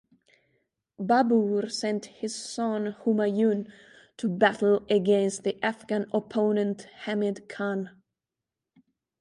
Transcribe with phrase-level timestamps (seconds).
[0.99, 3.71] Babur sent his son Humayun
[4.17, 7.91] to battle against the Afghan opponent Hamid Khan.